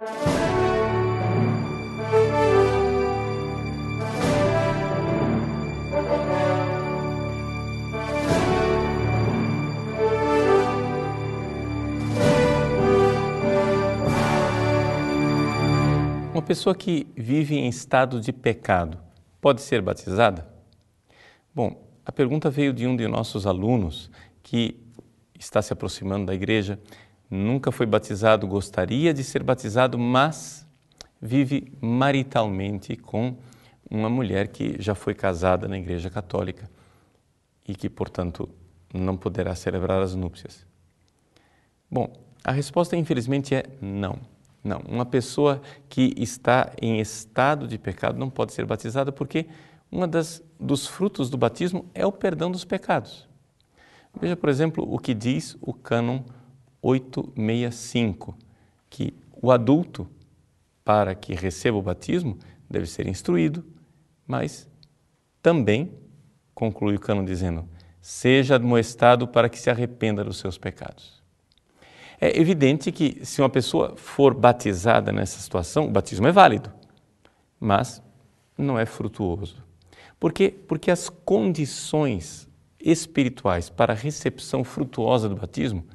Uma 0.00 0.08
pessoa 16.46 16.74
que 16.74 17.06
vive 17.14 17.56
em 17.56 17.68
estado 17.68 18.22
de 18.22 18.32
pecado 18.32 18.98
pode 19.38 19.60
ser 19.60 19.82
batizada? 19.82 20.48
Bom, 21.54 21.78
a 22.06 22.10
pergunta 22.10 22.48
veio 22.48 22.72
de 22.72 22.86
um 22.86 22.96
de 22.96 23.06
nossos 23.06 23.46
alunos 23.46 24.10
que 24.42 24.80
está 25.38 25.60
se 25.60 25.74
aproximando 25.74 26.24
da 26.24 26.34
igreja, 26.34 26.80
nunca 27.30 27.70
foi 27.70 27.86
batizado, 27.86 28.46
gostaria 28.46 29.14
de 29.14 29.22
ser 29.22 29.42
batizado, 29.42 29.98
mas 29.98 30.66
vive 31.22 31.72
maritalmente 31.80 32.96
com 32.96 33.36
uma 33.88 34.08
mulher 34.08 34.48
que 34.48 34.80
já 34.80 34.94
foi 34.94 35.14
casada 35.14 35.68
na 35.68 35.78
Igreja 35.78 36.10
Católica 36.10 36.68
e 37.66 37.74
que, 37.74 37.88
portanto, 37.88 38.48
não 38.92 39.16
poderá 39.16 39.54
celebrar 39.54 40.02
as 40.02 40.14
núpcias. 40.14 40.66
Bom, 41.90 42.12
a 42.42 42.52
resposta, 42.52 42.96
infelizmente, 42.96 43.54
é 43.54 43.64
não. 43.80 44.18
Não. 44.62 44.80
Uma 44.88 45.06
pessoa 45.06 45.60
que 45.88 46.14
está 46.16 46.72
em 46.80 47.00
estado 47.00 47.66
de 47.66 47.78
pecado 47.78 48.18
não 48.18 48.28
pode 48.28 48.52
ser 48.52 48.66
batizada 48.66 49.10
porque 49.10 49.46
um 49.90 50.00
dos 50.58 50.86
frutos 50.86 51.30
do 51.30 51.38
batismo 51.38 51.86
é 51.94 52.04
o 52.06 52.12
perdão 52.12 52.50
dos 52.50 52.64
pecados. 52.64 53.28
Veja, 54.20 54.36
por 54.36 54.48
exemplo, 54.48 54.86
o 54.92 54.98
que 54.98 55.14
diz 55.14 55.56
o 55.60 55.72
cânon 55.72 56.20
865, 56.82 58.36
que 58.88 59.14
o 59.42 59.50
adulto, 59.50 60.08
para 60.84 61.14
que 61.14 61.34
receba 61.34 61.76
o 61.76 61.82
batismo, 61.82 62.38
deve 62.68 62.86
ser 62.86 63.06
instruído, 63.06 63.64
mas 64.26 64.68
também, 65.42 65.92
conclui 66.54 66.96
o 66.96 67.00
cânon 67.00 67.24
dizendo, 67.24 67.66
seja 68.00 68.54
admoestado 68.54 69.26
para 69.26 69.48
que 69.48 69.58
se 69.58 69.70
arrependa 69.70 70.24
dos 70.24 70.38
seus 70.38 70.58
pecados. 70.58 71.20
É 72.20 72.38
evidente 72.38 72.92
que 72.92 73.24
se 73.24 73.40
uma 73.40 73.48
pessoa 73.48 73.96
for 73.96 74.34
batizada 74.34 75.10
nessa 75.10 75.40
situação, 75.40 75.86
o 75.86 75.90
batismo 75.90 76.26
é 76.26 76.32
válido, 76.32 76.70
mas 77.58 78.02
não 78.58 78.78
é 78.78 78.84
frutuoso. 78.84 79.64
Por 80.18 80.32
quê? 80.32 80.54
Porque 80.68 80.90
as 80.90 81.08
condições 81.08 82.46
espirituais 82.78 83.70
para 83.70 83.94
a 83.94 83.96
recepção 83.96 84.62
frutuosa 84.62 85.30
do 85.30 85.36
batismo 85.36 85.86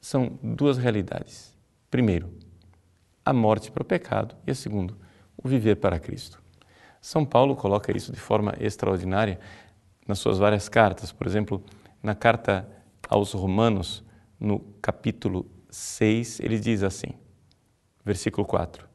são 0.00 0.38
duas 0.42 0.78
realidades. 0.78 1.54
Primeiro, 1.90 2.32
a 3.24 3.32
morte 3.32 3.70
para 3.70 3.82
o 3.82 3.86
pecado 3.86 4.34
e 4.46 4.50
a 4.50 4.54
segundo, 4.54 4.96
o 5.36 5.48
viver 5.48 5.76
para 5.76 5.98
Cristo. 5.98 6.42
São 7.00 7.24
Paulo 7.24 7.56
coloca 7.56 7.96
isso 7.96 8.12
de 8.12 8.20
forma 8.20 8.54
extraordinária 8.60 9.38
nas 10.06 10.18
suas 10.18 10.38
várias 10.38 10.68
cartas. 10.68 11.12
Por 11.12 11.26
exemplo, 11.26 11.62
na 12.02 12.14
carta 12.14 12.68
aos 13.08 13.32
Romanos, 13.32 14.04
no 14.38 14.60
capítulo 14.80 15.46
6, 15.70 16.40
ele 16.40 16.58
diz 16.58 16.82
assim, 16.82 17.14
versículo 18.04 18.46
4: 18.46 18.86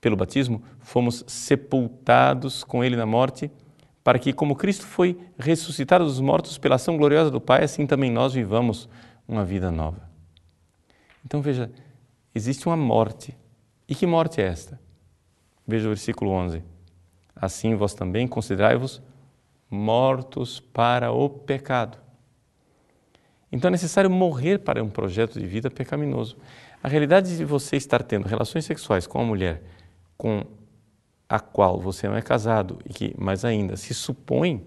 Pelo 0.00 0.16
batismo 0.16 0.62
fomos 0.80 1.24
sepultados 1.26 2.64
com 2.64 2.82
ele 2.84 2.96
na 2.96 3.06
morte 3.06 3.50
para 4.04 4.18
que, 4.18 4.32
como 4.32 4.56
Cristo 4.56 4.84
foi 4.84 5.18
ressuscitado 5.38 6.04
dos 6.04 6.20
mortos 6.20 6.58
pela 6.58 6.74
ação 6.74 6.96
gloriosa 6.96 7.30
do 7.30 7.40
Pai, 7.40 7.62
assim 7.62 7.86
também 7.86 8.10
nós 8.10 8.34
vivamos 8.34 8.88
uma 9.28 9.44
vida 9.44 9.70
nova. 9.70 10.11
Então 11.24 11.40
veja, 11.40 11.70
existe 12.34 12.66
uma 12.66 12.76
morte. 12.76 13.36
E 13.88 13.94
que 13.94 14.06
morte 14.06 14.40
é 14.40 14.44
esta? 14.44 14.80
Veja 15.66 15.86
o 15.86 15.90
versículo 15.90 16.30
11. 16.30 16.62
Assim 17.34 17.74
vós 17.74 17.94
também 17.94 18.26
considerai-vos 18.26 19.02
mortos 19.70 20.60
para 20.60 21.12
o 21.12 21.28
pecado. 21.28 21.98
Então 23.50 23.68
é 23.68 23.72
necessário 23.72 24.10
morrer 24.10 24.58
para 24.58 24.82
um 24.82 24.88
projeto 24.88 25.38
de 25.38 25.46
vida 25.46 25.70
pecaminoso. 25.70 26.36
A 26.82 26.88
realidade 26.88 27.36
de 27.36 27.44
você 27.44 27.76
estar 27.76 28.02
tendo 28.02 28.26
relações 28.26 28.64
sexuais 28.64 29.06
com 29.06 29.18
uma 29.18 29.26
mulher 29.26 29.62
com 30.16 30.44
a 31.28 31.40
qual 31.40 31.80
você 31.80 32.08
não 32.08 32.16
é 32.16 32.22
casado 32.22 32.78
e 32.84 32.92
que, 32.92 33.14
mais 33.18 33.44
ainda, 33.44 33.76
se 33.76 33.94
supõe 33.94 34.64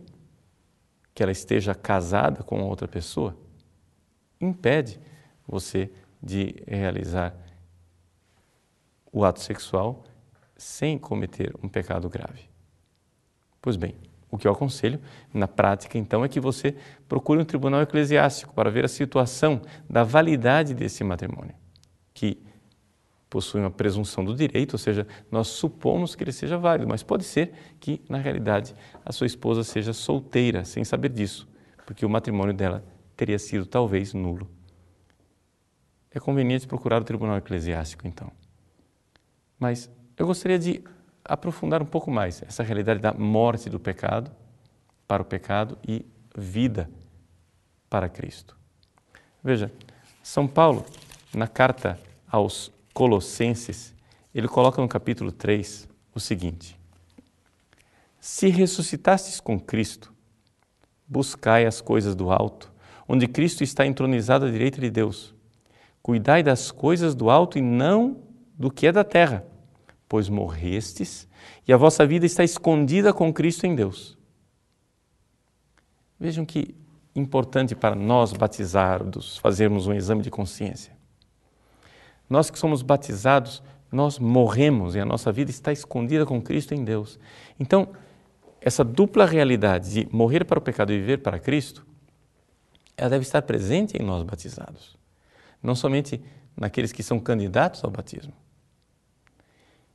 que 1.13 1.23
ela 1.23 1.31
esteja 1.31 1.73
casada 1.73 2.43
com 2.43 2.61
outra 2.61 2.87
pessoa, 2.87 3.37
impede 4.41 4.99
você 5.47 5.91
de 6.21 6.55
realizar 6.67 7.35
o 9.11 9.23
ato 9.23 9.39
sexual 9.39 10.03
sem 10.57 10.97
cometer 10.97 11.53
um 11.63 11.69
pecado 11.69 12.09
grave. 12.09 12.49
Pois 13.61 13.75
bem, 13.75 13.95
o 14.29 14.37
que 14.37 14.47
eu 14.47 14.51
aconselho 14.51 14.99
na 15.33 15.47
prática 15.47 15.97
então 15.97 16.23
é 16.23 16.27
que 16.27 16.39
você 16.39 16.75
procure 17.07 17.39
um 17.39 17.45
tribunal 17.45 17.81
eclesiástico 17.81 18.53
para 18.53 18.69
ver 18.69 18.85
a 18.85 18.89
situação 18.89 19.61
da 19.89 20.03
validade 20.03 20.73
desse 20.73 21.03
matrimônio, 21.03 21.55
que 22.13 22.41
possui 23.29 23.61
uma 23.61 23.71
presunção 23.71 24.23
do 24.23 24.35
direito, 24.35 24.73
ou 24.73 24.79
seja, 24.79 25.07
nós 25.31 25.47
supomos 25.47 26.15
que 26.15 26.23
ele 26.23 26.31
seja 26.31 26.57
válido, 26.57 26.87
mas 26.87 27.03
pode 27.03 27.23
ser 27.23 27.53
que, 27.79 28.01
na 28.07 28.17
realidade, 28.17 28.73
a 29.03 29.11
sua 29.11 29.27
esposa 29.27 29.63
seja 29.63 29.93
solteira, 29.93 30.63
sem 30.63 30.83
saber 30.83 31.09
disso, 31.09 31.47
porque 31.85 32.05
o 32.05 32.09
matrimônio 32.09 32.53
dela 32.53 32.83
teria 33.15 33.39
sido 33.39 33.65
talvez 33.65 34.13
nulo. 34.13 34.49
É 36.15 36.19
conveniente 36.19 36.65
procurar 36.65 37.01
o 37.01 37.03
tribunal 37.03 37.37
eclesiástico, 37.37 38.07
então. 38.07 38.31
Mas 39.59 39.91
eu 40.15 40.25
gostaria 40.25 40.57
de 40.57 40.81
aprofundar 41.25 41.83
um 41.83 41.85
pouco 41.85 42.09
mais 42.09 42.41
essa 42.41 42.63
realidade 42.63 43.01
da 43.01 43.13
morte 43.13 43.69
do 43.69 43.77
pecado 43.77 44.31
para 45.05 45.21
o 45.21 45.25
pecado 45.25 45.77
e 45.85 46.05
vida 46.33 46.89
para 47.89 48.07
Cristo. 48.07 48.57
Veja, 49.43 49.69
São 50.23 50.47
Paulo, 50.47 50.85
na 51.33 51.49
carta 51.49 51.99
aos 52.31 52.71
Colossenses, 52.93 53.93
ele 54.33 54.47
coloca 54.47 54.81
no 54.81 54.87
capítulo 54.87 55.33
3 55.33 55.85
o 56.13 56.19
seguinte: 56.21 56.79
Se 58.21 58.47
ressuscitastes 58.47 59.41
com 59.41 59.59
Cristo, 59.59 60.13
buscai 61.05 61.65
as 61.65 61.81
coisas 61.81 62.15
do 62.15 62.31
alto, 62.31 62.71
onde 63.05 63.27
Cristo 63.27 63.65
está 63.65 63.85
entronizado 63.85 64.45
à 64.45 64.49
direita 64.49 64.79
de 64.79 64.89
Deus. 64.89 65.34
Cuidai 66.05 66.43
das 66.43 66.69
coisas 66.69 67.15
do 67.15 67.31
alto 67.31 67.57
e 67.57 67.61
não 67.63 68.21
do 68.55 68.69
que 68.69 68.85
é 68.85 68.91
da 68.91 69.03
terra, 69.03 69.43
pois 70.07 70.29
morrestes 70.29 71.27
e 71.67 71.73
a 71.73 71.77
vossa 71.77 72.05
vida 72.05 72.27
está 72.27 72.43
escondida 72.43 73.11
com 73.11 73.33
Cristo 73.33 73.65
em 73.65 73.73
Deus. 73.73 74.15
Vejam 76.19 76.45
que 76.45 76.75
importante 77.15 77.73
para 77.73 77.95
nós 77.95 78.33
batizados 78.33 79.39
fazermos 79.39 79.87
um 79.87 79.95
exame 79.95 80.21
de 80.21 80.29
consciência. 80.29 80.95
Nós 82.29 82.51
que 82.51 82.59
somos 82.59 82.83
batizados, 82.83 83.63
nós 83.91 84.19
morremos 84.19 84.93
e 84.93 84.99
a 84.99 85.05
nossa 85.05 85.31
vida 85.31 85.49
está 85.49 85.71
escondida 85.71 86.23
com 86.23 86.39
Cristo 86.39 86.75
em 86.75 86.83
Deus. 86.83 87.17
Então, 87.59 87.87
essa 88.61 88.83
dupla 88.83 89.25
realidade 89.25 89.91
de 89.91 90.15
morrer 90.15 90.45
para 90.45 90.59
o 90.59 90.61
pecado 90.61 90.93
e 90.93 90.99
viver 90.99 91.23
para 91.23 91.39
Cristo, 91.39 91.83
ela 92.95 93.09
deve 93.09 93.23
estar 93.23 93.41
presente 93.41 93.97
em 93.99 94.05
nós 94.05 94.21
batizados. 94.21 95.03
Não 95.65 95.75
somente 95.75 96.21
naqueles 96.55 96.91
que 96.91 97.01
são 97.01 97.19
candidatos 97.19 97.83
ao 97.83 97.89
batismo. 97.89 98.33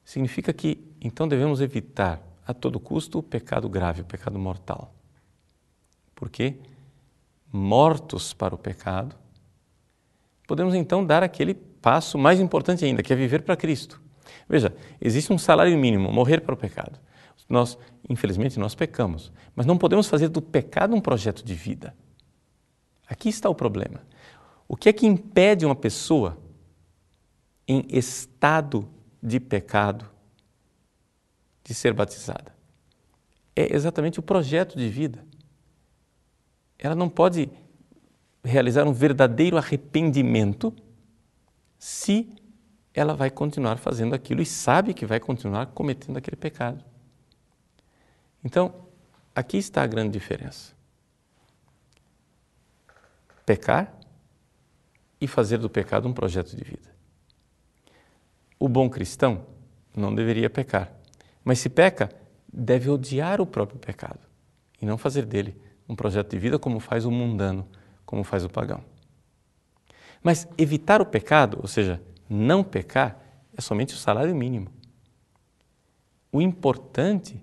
Significa 0.04 0.52
que, 0.52 0.84
então, 1.00 1.28
devemos 1.28 1.60
evitar 1.60 2.20
a 2.44 2.52
todo 2.52 2.80
custo 2.80 3.20
o 3.20 3.22
pecado 3.22 3.68
grave, 3.68 4.02
o 4.02 4.04
pecado 4.04 4.38
mortal. 4.38 4.92
Porque, 6.14 6.56
mortos 7.52 8.32
para 8.32 8.52
o 8.52 8.58
pecado, 8.58 9.14
podemos 10.46 10.74
então 10.74 11.06
dar 11.06 11.22
aquele 11.22 11.54
passo 11.54 12.18
mais 12.18 12.40
importante 12.40 12.84
ainda, 12.84 13.02
que 13.02 13.12
é 13.12 13.16
viver 13.16 13.42
para 13.42 13.56
Cristo. 13.56 14.02
Veja, 14.48 14.74
existe 15.00 15.32
um 15.32 15.38
salário 15.38 15.78
mínimo, 15.78 16.12
morrer 16.12 16.40
para 16.40 16.54
o 16.54 16.58
pecado. 16.58 16.98
Nós, 17.48 17.78
infelizmente, 18.08 18.58
nós 18.58 18.74
pecamos, 18.74 19.32
mas 19.54 19.66
não 19.66 19.78
podemos 19.78 20.08
fazer 20.08 20.28
do 20.28 20.42
pecado 20.42 20.94
um 20.94 21.00
projeto 21.00 21.44
de 21.44 21.54
vida. 21.54 21.94
Aqui 23.08 23.28
está 23.28 23.48
o 23.48 23.54
problema. 23.54 24.00
O 24.70 24.76
que 24.76 24.88
é 24.88 24.92
que 24.92 25.04
impede 25.04 25.66
uma 25.66 25.74
pessoa 25.74 26.38
em 27.66 27.84
estado 27.88 28.88
de 29.20 29.40
pecado 29.40 30.08
de 31.64 31.74
ser 31.74 31.92
batizada? 31.92 32.54
É 33.56 33.74
exatamente 33.74 34.20
o 34.20 34.22
projeto 34.22 34.78
de 34.78 34.88
vida. 34.88 35.26
Ela 36.78 36.94
não 36.94 37.08
pode 37.08 37.50
realizar 38.44 38.86
um 38.86 38.92
verdadeiro 38.92 39.56
arrependimento 39.56 40.72
se 41.76 42.32
ela 42.94 43.16
vai 43.16 43.28
continuar 43.28 43.76
fazendo 43.76 44.14
aquilo 44.14 44.40
e 44.40 44.46
sabe 44.46 44.94
que 44.94 45.04
vai 45.04 45.18
continuar 45.18 45.66
cometendo 45.66 46.16
aquele 46.16 46.36
pecado. 46.36 46.84
Então, 48.44 48.86
aqui 49.34 49.56
está 49.56 49.82
a 49.82 49.86
grande 49.88 50.12
diferença. 50.12 50.72
Pecar 53.44 53.99
e 55.20 55.26
fazer 55.26 55.58
do 55.58 55.68
pecado 55.68 56.08
um 56.08 56.12
projeto 56.12 56.56
de 56.56 56.64
vida. 56.64 56.90
o 58.58 58.68
bom 58.68 58.90
cristão 58.90 59.46
não 59.96 60.14
deveria 60.14 60.50
pecar, 60.50 60.92
mas 61.44 61.58
se 61.58 61.68
peca, 61.68 62.10
deve 62.52 62.90
odiar 62.90 63.40
o 63.40 63.46
próprio 63.46 63.78
pecado 63.78 64.20
e 64.80 64.86
não 64.86 64.98
fazer 64.98 65.24
dele 65.24 65.56
um 65.88 65.94
projeto 65.94 66.30
de 66.30 66.38
vida 66.38 66.58
como 66.58 66.78
faz 66.78 67.04
o 67.04 67.10
mundano, 67.10 67.66
como 68.06 68.22
faz 68.22 68.44
o 68.44 68.48
pagão. 68.48 68.82
Mas 70.22 70.46
evitar 70.58 71.00
o 71.00 71.06
pecado, 71.06 71.58
ou 71.60 71.66
seja, 71.66 72.00
não 72.28 72.62
pecar, 72.62 73.18
é 73.56 73.60
somente 73.60 73.94
o 73.94 73.96
salário 73.96 74.34
mínimo. 74.34 74.68
O 76.32 76.40
importante 76.40 77.42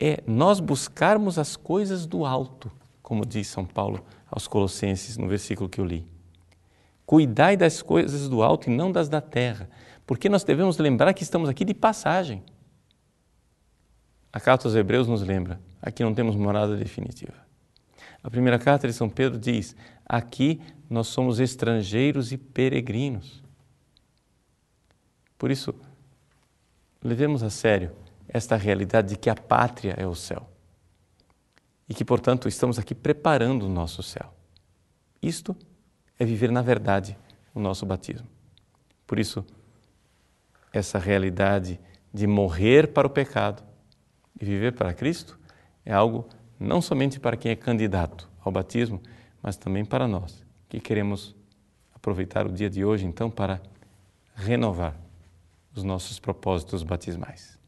é 0.00 0.22
nós 0.26 0.58
buscarmos 0.58 1.38
as 1.38 1.56
coisas 1.56 2.06
do 2.06 2.24
alto, 2.24 2.72
como 3.02 3.26
diz 3.26 3.48
São 3.48 3.64
Paulo 3.64 4.04
aos 4.30 4.48
Colossenses 4.48 5.18
no 5.18 5.28
versículo 5.28 5.68
que 5.68 5.80
eu 5.80 5.84
li. 5.84 6.06
Cuidai 7.12 7.58
das 7.58 7.82
coisas 7.82 8.26
do 8.26 8.42
alto 8.42 8.70
e 8.70 8.74
não 8.74 8.90
das 8.90 9.06
da 9.06 9.20
terra, 9.20 9.68
porque 10.06 10.30
nós 10.30 10.44
devemos 10.44 10.78
lembrar 10.78 11.12
que 11.12 11.22
estamos 11.22 11.46
aqui 11.46 11.62
de 11.62 11.74
passagem. 11.74 12.42
A 14.32 14.40
carta 14.40 14.66
aos 14.66 14.74
Hebreus 14.74 15.06
nos 15.06 15.20
lembra: 15.20 15.60
aqui 15.82 16.02
não 16.02 16.14
temos 16.14 16.34
morada 16.36 16.74
definitiva. 16.74 17.34
A 18.22 18.30
primeira 18.30 18.58
carta 18.58 18.88
de 18.88 18.94
São 18.94 19.10
Pedro 19.10 19.38
diz: 19.38 19.76
aqui 20.06 20.62
nós 20.88 21.08
somos 21.08 21.38
estrangeiros 21.38 22.32
e 22.32 22.38
peregrinos. 22.38 23.42
Por 25.36 25.50
isso, 25.50 25.74
levemos 27.04 27.42
a 27.42 27.50
sério 27.50 27.92
esta 28.26 28.56
realidade 28.56 29.10
de 29.10 29.16
que 29.16 29.28
a 29.28 29.34
pátria 29.34 29.94
é 29.98 30.06
o 30.06 30.14
céu 30.14 30.48
e 31.86 31.92
que, 31.92 32.06
portanto, 32.06 32.48
estamos 32.48 32.78
aqui 32.78 32.94
preparando 32.94 33.66
o 33.66 33.68
nosso 33.68 34.02
céu. 34.02 34.32
Isto 35.20 35.54
é 36.18 36.24
viver 36.24 36.50
na 36.50 36.62
verdade 36.62 37.16
o 37.54 37.60
nosso 37.60 37.84
batismo. 37.86 38.26
Por 39.06 39.18
isso, 39.18 39.44
essa 40.72 40.98
realidade 40.98 41.78
de 42.12 42.26
morrer 42.26 42.88
para 42.88 43.06
o 43.06 43.10
pecado 43.10 43.62
e 44.40 44.44
viver 44.44 44.72
para 44.72 44.94
Cristo 44.94 45.38
é 45.84 45.92
algo 45.92 46.28
não 46.58 46.80
somente 46.80 47.18
para 47.18 47.36
quem 47.36 47.52
é 47.52 47.56
candidato 47.56 48.28
ao 48.40 48.52
batismo, 48.52 49.00
mas 49.42 49.56
também 49.56 49.84
para 49.84 50.06
nós, 50.06 50.44
que 50.68 50.80
queremos 50.80 51.34
aproveitar 51.94 52.46
o 52.46 52.52
dia 52.52 52.70
de 52.70 52.84
hoje 52.84 53.06
então 53.06 53.30
para 53.30 53.60
renovar 54.34 54.96
os 55.74 55.82
nossos 55.82 56.18
propósitos 56.18 56.82
batismais. 56.82 57.58